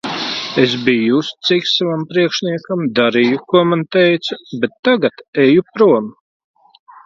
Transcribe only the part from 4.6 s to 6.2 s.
bet tagad eju prom.